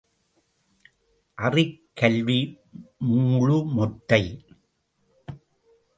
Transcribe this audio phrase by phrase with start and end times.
[1.37, 2.57] அறிக் கல்வி
[2.97, 4.45] முழு மொட்டை.